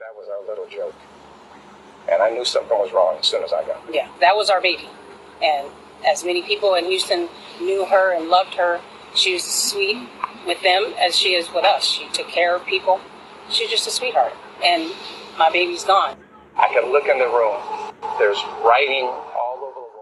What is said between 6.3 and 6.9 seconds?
people in